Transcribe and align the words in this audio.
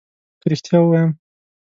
که 0.41 0.45
ريښتيا 0.51 0.77
ووايم 0.81 1.11